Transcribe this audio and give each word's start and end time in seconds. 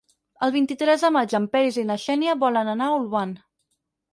El 0.45 0.53
vint-i-tres 0.53 1.03
de 1.07 1.11
maig 1.17 1.35
en 1.41 1.45
Peris 1.57 1.77
i 1.81 1.85
na 1.91 1.99
Xènia 2.07 2.37
volen 2.47 2.73
anar 2.75 2.89
a 2.91 2.97
Olvan. 2.99 3.37